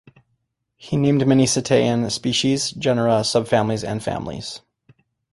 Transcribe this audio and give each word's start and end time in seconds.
He 0.77 0.97
named 0.97 1.27
many 1.27 1.45
cetacean 1.45 2.09
species, 2.09 2.71
genera, 2.71 3.19
subfamilies, 3.21 3.87
and 3.87 4.01
families. 4.03 4.61